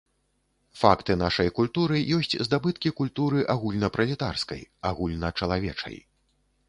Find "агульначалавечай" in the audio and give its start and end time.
4.93-5.97